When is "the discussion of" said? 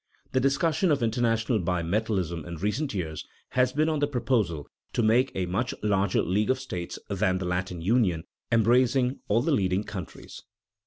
0.31-1.03